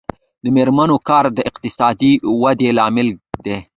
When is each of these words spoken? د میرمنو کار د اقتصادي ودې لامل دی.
د 0.43 0.45
میرمنو 0.55 0.95
کار 1.09 1.25
د 1.37 1.39
اقتصادي 1.49 2.11
ودې 2.41 2.69
لامل 2.77 3.07
دی. 3.45 3.57